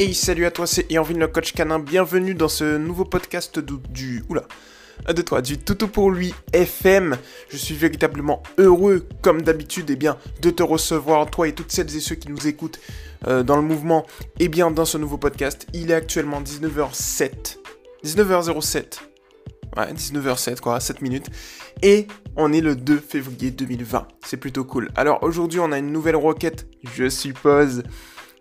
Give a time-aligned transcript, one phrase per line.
[0.00, 1.78] Hey, salut à toi, c'est Yanvin le coach canin.
[1.78, 3.74] Bienvenue dans ce nouveau podcast du.
[3.90, 4.44] du oula.
[5.04, 7.18] 1, 2, 3, du Toutou pour lui FM.
[7.50, 11.94] Je suis véritablement heureux, comme d'habitude, eh bien, de te recevoir, toi et toutes celles
[11.94, 12.80] et ceux qui nous écoutent
[13.26, 14.06] euh, dans le mouvement,
[14.38, 15.66] et eh bien, dans ce nouveau podcast.
[15.74, 17.58] Il est actuellement 19h07.
[18.02, 19.00] 19h07.
[19.76, 21.26] Ouais, 19h07, quoi, 7 minutes.
[21.82, 24.08] Et on est le 2 février 2020.
[24.24, 24.88] C'est plutôt cool.
[24.96, 27.82] Alors aujourd'hui, on a une nouvelle requête, je suppose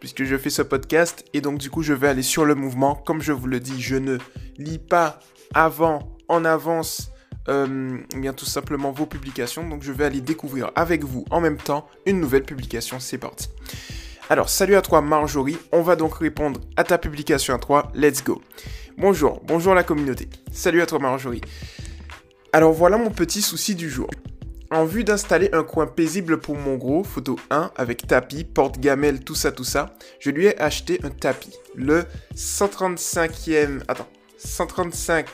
[0.00, 2.94] puisque je fais ce podcast et donc du coup je vais aller sur le mouvement.
[2.94, 4.18] Comme je vous le dis, je ne
[4.58, 5.20] lis pas
[5.54, 7.10] avant, en avance,
[7.48, 9.68] euh, eh bien tout simplement vos publications.
[9.68, 13.00] Donc je vais aller découvrir avec vous en même temps une nouvelle publication.
[13.00, 13.48] C'est parti.
[14.30, 17.90] Alors salut à toi Marjorie, on va donc répondre à ta publication à toi.
[17.94, 18.42] Let's go.
[18.98, 20.28] Bonjour, bonjour la communauté.
[20.52, 21.40] Salut à toi Marjorie.
[22.52, 24.10] Alors voilà mon petit souci du jour.
[24.70, 29.34] En vue d'installer un coin paisible pour mon gros, photo 1, avec tapis, porte-gamelle, tout
[29.34, 31.54] ça, tout ça, je lui ai acheté un tapis.
[31.74, 33.80] Le 135e...
[33.88, 34.08] Attends.
[34.36, 35.26] 135...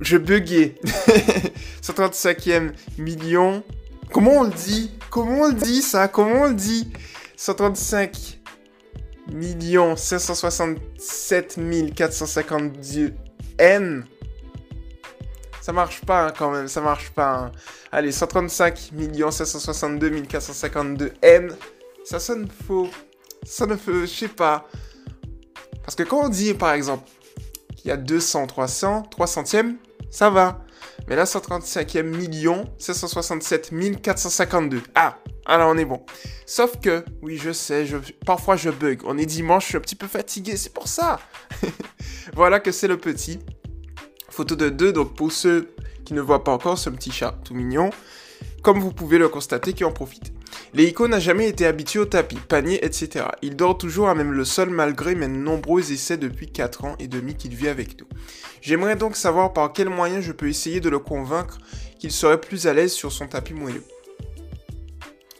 [0.00, 0.76] Je buguais.
[1.82, 3.64] 135e million...
[4.12, 4.92] Comment on le dit?
[5.10, 6.06] Comment on le dit ça?
[6.06, 6.92] Comment on le dit?
[7.36, 8.40] 135
[9.32, 11.58] millions 567
[11.94, 13.14] 452
[13.58, 14.04] N
[15.66, 17.34] ça marche pas hein, quand même, ça marche pas.
[17.34, 17.52] Hein.
[17.90, 18.92] Allez, 135
[19.32, 21.56] 562 452 N.
[22.04, 22.88] Ça sonne faux.
[23.42, 24.68] Ça ne fait, je sais pas.
[25.82, 27.02] Parce que quand on dit, par exemple,
[27.74, 29.74] qu'il y a 200, 300, 300e,
[30.08, 30.64] ça va.
[31.08, 34.82] Mais là, 135e million, 567 452.
[34.94, 36.06] Ah, alors on est bon.
[36.46, 39.00] Sauf que, oui, je sais, je, parfois je bug.
[39.04, 41.18] On est dimanche, je suis un petit peu fatigué, c'est pour ça.
[42.34, 43.40] voilà que c'est le petit.
[44.36, 45.70] Photo de deux, donc pour ceux
[46.04, 47.88] qui ne voient pas encore ce petit chat tout mignon,
[48.60, 50.30] comme vous pouvez le constater, qui en profite.
[50.74, 53.24] Leiko n'a jamais été habitué au tapis, panier, etc.
[53.40, 57.08] Il dort toujours à même le sol malgré mes nombreux essais depuis 4 ans et
[57.08, 58.06] demi qu'il vit avec nous.
[58.60, 61.56] J'aimerais donc savoir par quels moyens je peux essayer de le convaincre
[61.98, 63.84] qu'il serait plus à l'aise sur son tapis moelleux.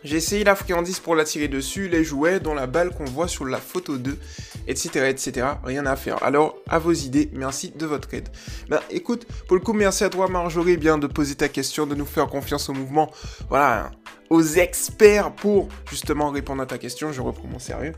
[0.04, 3.44] J'ai essayé la friandise pour l'attirer dessus, les jouets, dont la balle qu'on voit sur
[3.44, 4.16] la photo 2,
[4.66, 5.46] etc., etc.
[5.64, 6.22] Rien à faire.
[6.22, 8.28] Alors, à vos idées, merci de votre aide.
[8.68, 11.94] Ben, écoute, pour le coup, merci à toi, Marjorie, bien de poser ta question, de
[11.94, 13.10] nous faire confiance au mouvement.
[13.48, 13.90] Voilà,
[14.30, 17.12] aux experts pour justement répondre à ta question.
[17.12, 17.92] Je reprends mon sérieux.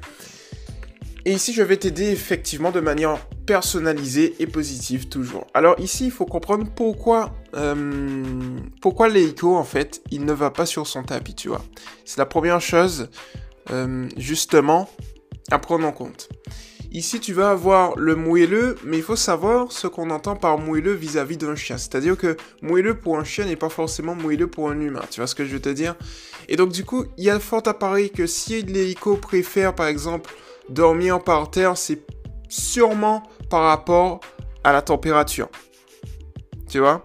[1.24, 5.46] Et ici, je vais t'aider effectivement de manière personnalisée et positive toujours.
[5.52, 8.24] Alors ici, il faut comprendre pourquoi, euh,
[8.80, 11.62] pourquoi Leiko, en fait, il ne va pas sur son tapis, tu vois.
[12.06, 13.10] C'est la première chose,
[13.70, 14.88] euh, justement,
[15.50, 16.28] à prendre en compte.
[16.90, 20.94] Ici, tu vas avoir le moelleux, mais il faut savoir ce qu'on entend par moelleux
[20.94, 21.76] vis-à-vis d'un chien.
[21.76, 25.02] C'est-à-dire que moelleux pour un chien n'est pas forcément moelleux pour un humain.
[25.10, 25.96] Tu vois ce que je veux te dire?
[26.48, 29.86] Et donc, du coup, il y a fort à parier que si Leiko préfère, par
[29.86, 30.34] exemple,
[30.70, 32.00] dormir par terre, c'est
[32.48, 34.20] sûrement par rapport
[34.64, 35.50] à la température.
[36.70, 37.02] Tu vois?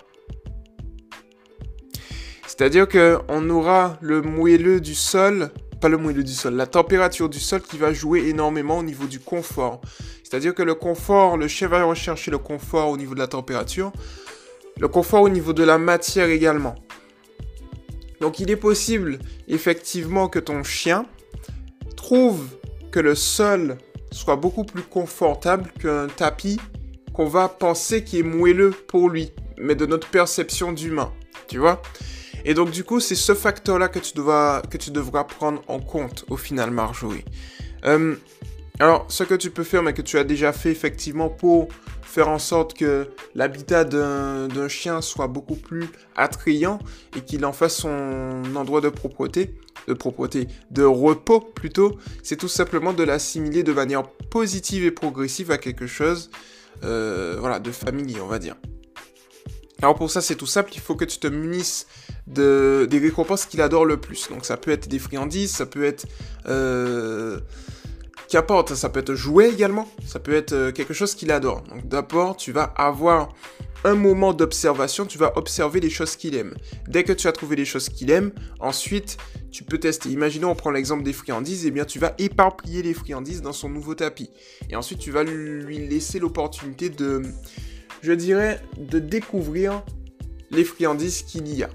[2.48, 5.50] C'est-à-dire qu'on aura le moelleux du sol,
[5.84, 9.06] pas le moelleux du sol, la température du sol qui va jouer énormément au niveau
[9.06, 9.82] du confort.
[10.24, 13.92] C'est-à-dire que le confort, le chien va rechercher le confort au niveau de la température,
[14.80, 16.76] le confort au niveau de la matière également.
[18.22, 21.06] Donc il est possible effectivement que ton chien
[21.98, 22.46] trouve
[22.90, 23.78] que le sol
[24.10, 26.62] soit beaucoup plus confortable qu'un tapis
[27.14, 31.12] qu'on va penser qui est moelleux pour lui, mais de notre perception d'humain,
[31.50, 31.82] tu vois?
[32.46, 35.80] Et donc du coup, c'est ce facteur-là que, tu devras, que tu devras prendre en
[35.80, 37.26] compte au final, Marjorie.
[37.86, 38.16] Euh,
[38.80, 41.68] alors, ce que tu peux faire, mais que tu as déjà fait effectivement pour
[42.02, 46.80] faire en sorte que l'habitat d'un chien soit beaucoup plus attrayant
[47.16, 49.56] et qu'il en fasse son endroit de propreté,
[49.88, 55.52] de propreté, de repos plutôt, c'est tout simplement de l'assimiler de manière positive et progressive
[55.52, 56.30] à quelque chose,
[56.84, 58.56] euh, voilà, de familier, on va dire.
[59.84, 61.88] Alors pour ça, c'est tout simple, il faut que tu te munisses
[62.26, 64.30] de, des récompenses qu'il adore le plus.
[64.30, 66.06] Donc ça peut être des friandises, ça peut être...
[66.48, 67.42] Euh,
[68.30, 71.64] qu'importe, ça peut être jouet également, ça peut être euh, quelque chose qu'il adore.
[71.64, 73.34] Donc d'abord, tu vas avoir
[73.84, 76.56] un moment d'observation, tu vas observer les choses qu'il aime.
[76.88, 78.32] Dès que tu as trouvé les choses qu'il aime,
[78.62, 79.18] ensuite,
[79.52, 80.08] tu peux tester.
[80.08, 83.52] Imaginons, on prend l'exemple des friandises, et eh bien tu vas éparpiller les friandises dans
[83.52, 84.30] son nouveau tapis.
[84.70, 87.22] Et ensuite, tu vas lui laisser l'opportunité de,
[88.04, 89.82] je dirais, de découvrir
[90.52, 91.70] les friandises qu'il y a.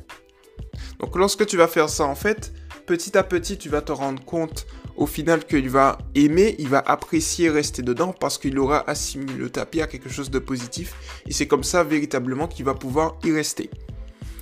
[1.01, 2.53] Donc lorsque tu vas faire ça, en fait,
[2.87, 4.67] petit à petit, tu vas te rendre compte
[4.97, 9.49] au final qu'il va aimer, il va apprécier rester dedans parce qu'il aura assimilé le
[9.49, 10.95] tapis à quelque chose de positif
[11.27, 13.71] et c'est comme ça véritablement qu'il va pouvoir y rester.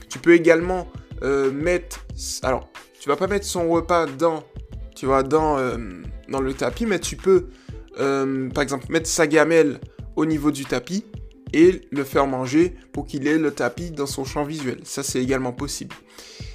[0.08, 0.88] Tu peux également
[1.22, 2.04] euh, mettre,
[2.42, 2.68] alors
[2.98, 4.42] tu vas pas mettre son repas dans
[4.96, 5.76] tu vois, dans, euh,
[6.28, 7.48] dans le tapis, mais tu peux,
[8.00, 9.78] euh, par exemple, mettre sa gamelle
[10.16, 11.04] au niveau du tapis
[11.52, 14.80] et le faire manger pour qu'il ait le tapis dans son champ visuel.
[14.84, 15.94] Ça, c'est également possible.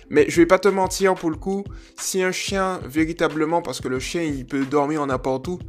[0.09, 1.63] Mais je vais pas te mentir pour le coup,
[1.97, 5.59] si un chien véritablement, parce que le chien il peut dormir en n'importe où,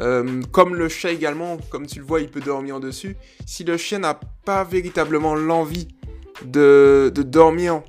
[0.00, 3.16] euh, comme le chat également, comme tu le vois, il peut dormir en dessus.
[3.46, 5.88] Si le chien n'a pas véritablement l'envie
[6.44, 7.82] de, de dormir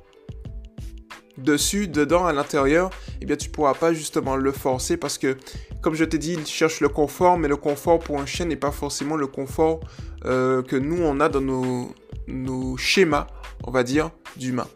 [1.38, 2.90] dessus, dedans, à l'intérieur,
[3.20, 5.36] eh bien tu pourras pas justement le forcer parce que,
[5.80, 8.56] comme je t'ai dit, il cherche le confort, mais le confort pour un chien n'est
[8.56, 9.80] pas forcément le confort
[10.24, 11.94] euh, que nous on a dans nos,
[12.26, 13.26] nos schémas,
[13.64, 14.68] on va dire, d'humains.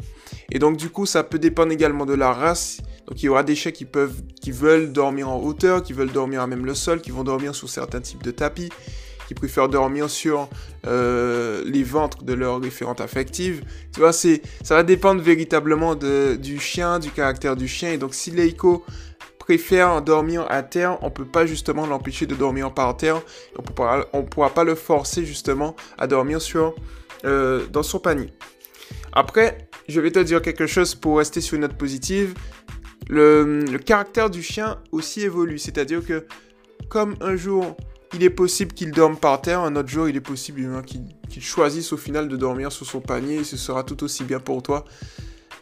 [0.51, 2.79] Et donc du coup, ça peut dépendre également de la race.
[3.07, 6.13] Donc il y aura des chiens qui peuvent, qui veulent dormir en hauteur, qui veulent
[6.13, 8.69] dormir à même le sol, qui vont dormir sur certains types de tapis,
[9.33, 10.49] qui préfèrent dormir sur
[10.87, 13.65] euh, les ventres de leur référente affective.
[13.93, 17.93] Tu vois, c'est, ça va dépendre véritablement de, du chien, du caractère du chien.
[17.93, 18.85] Et donc, si Leiko
[19.39, 23.23] préfère dormir à terre, on peut pas justement l'empêcher de dormir par terre.
[23.59, 26.75] On pourra, on pourra pas le forcer justement à dormir sur,
[27.25, 28.33] euh, dans son panier.
[29.15, 32.35] Après, je vais te dire quelque chose pour rester sur une note positive.
[33.09, 36.27] Le caractère du chien aussi évolue, c'est-à-dire que
[36.89, 37.77] comme un jour
[38.15, 41.93] il est possible qu'il dorme par terre, un autre jour il est possible qu'il choisisse
[41.93, 44.85] au final de dormir sur son panier et ce sera tout aussi bien pour toi.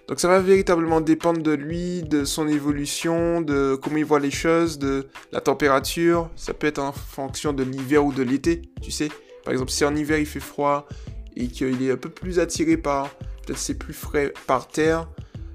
[0.08, 4.32] Donc ça va véritablement dépendre de lui, de son évolution, de comment il voit les
[4.32, 6.28] choses, de la température.
[6.34, 9.08] Ça peut être en fonction de l'hiver ou de l'été, tu sais.
[9.44, 10.88] Par exemple, si en hiver il fait froid
[11.36, 13.10] et qu'il est un peu plus attiré par,
[13.46, 15.08] peut-être c'est plus frais par terre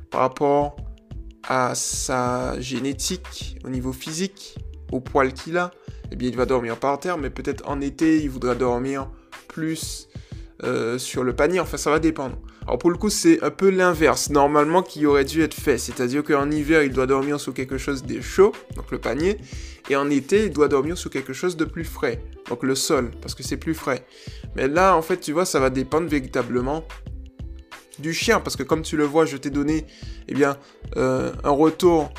[0.09, 0.77] par rapport
[1.49, 4.55] à sa génétique au niveau physique,
[4.93, 5.71] au poil qu'il a,
[6.11, 9.09] eh bien il va dormir par terre, mais peut-être en été, il voudra dormir
[9.47, 10.07] plus
[10.63, 12.37] euh, sur le panier, enfin ça va dépendre.
[12.65, 15.77] Alors pour le coup, c'est un peu l'inverse, normalement, qui aurait dû être fait.
[15.77, 19.37] C'est-à-dire qu'en hiver, il doit dormir sur quelque chose de chaud, donc le panier,
[19.89, 23.11] et en été, il doit dormir sur quelque chose de plus frais, donc le sol,
[23.21, 24.05] parce que c'est plus frais.
[24.55, 26.85] Mais là, en fait, tu vois, ça va dépendre véritablement
[27.99, 29.85] du chien, parce que comme tu le vois, je t'ai donné,
[30.27, 30.57] eh bien,
[30.97, 32.11] euh, un retour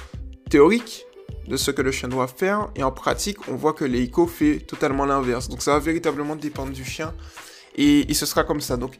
[0.48, 1.05] théorique,
[1.46, 2.70] de ce que le chien doit faire.
[2.74, 5.48] Et en pratique, on voit que l'EICO fait totalement l'inverse.
[5.48, 7.14] Donc ça va véritablement dépendre du chien.
[7.76, 8.76] Et, ce sera comme ça.
[8.76, 8.98] Donc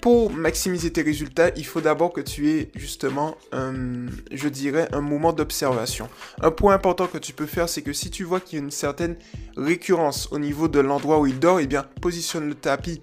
[0.00, 5.32] pour maximiser tes résultats, il faut d'abord que tu aies justement, je dirais, un moment
[5.32, 6.08] d'observation.
[6.40, 8.64] Un point important que tu peux faire, c'est que si tu vois qu'il y a
[8.64, 9.16] une certaine
[9.56, 13.00] récurrence au niveau de l'endroit où il dort, eh bien, positionne le tapis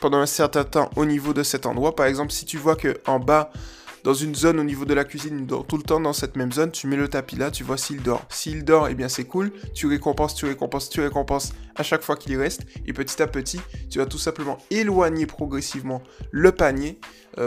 [0.00, 1.94] pendant un certain temps au niveau de cet endroit.
[1.94, 3.50] Par exemple, si tu vois que en bas,
[4.04, 6.36] dans une zone au niveau de la cuisine, il dort tout le temps dans cette
[6.36, 8.26] même zone, tu mets le tapis là, tu vois s'il dort.
[8.28, 12.14] S'il dort, eh bien c'est cool, tu récompenses, tu récompenses, tu récompenses à chaque fois
[12.14, 17.00] qu'il reste, et petit à petit, tu vas tout simplement éloigner progressivement le panier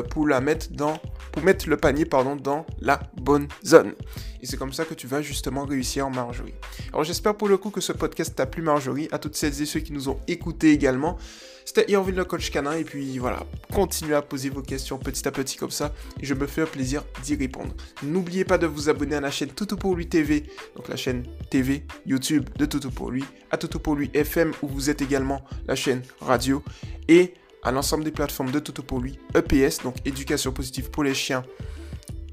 [0.09, 0.99] pour la mettre dans,
[1.31, 3.93] pour mettre le panier pardon dans la bonne zone.
[4.41, 6.53] Et c'est comme ça que tu vas justement réussir en Marjorie.
[6.89, 9.65] Alors j'espère pour le coup que ce podcast t'a plu Marjorie, à toutes celles et
[9.65, 11.17] ceux qui nous ont écoutés également.
[11.65, 15.31] C'était Irvine le coach canin et puis voilà, continuez à poser vos questions petit à
[15.31, 17.75] petit comme ça et je me fais un plaisir d'y répondre.
[18.03, 20.45] N'oubliez pas de vous abonner à la chaîne Toutou pour lui TV,
[20.77, 24.67] donc la chaîne TV YouTube de Toutou pour lui, à Toutou pour lui FM où
[24.69, 26.63] vous êtes également la chaîne radio
[27.09, 31.13] et à l'ensemble des plateformes de Toutou pour lui, EPS, donc éducation positive pour les
[31.13, 31.43] chiens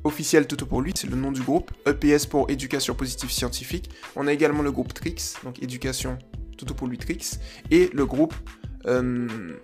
[0.04, 3.90] officiel Toutou pour lui, c'est le nom du groupe, EPS pour éducation positive scientifique.
[4.16, 6.18] On a également le groupe Trix, donc éducation
[6.56, 8.34] Toutou pour lui Trix, et le groupe
[8.86, 9.58] euh,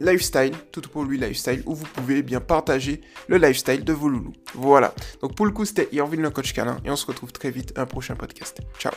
[0.00, 4.34] lifestyle, tout pour lui lifestyle, où vous pouvez bien partager le lifestyle de vos loulous.
[4.54, 4.94] Voilà.
[5.22, 7.72] Donc pour le coup, c'était Irvine le coach câlin, et on se retrouve très vite
[7.76, 8.60] un prochain podcast.
[8.78, 8.92] Ciao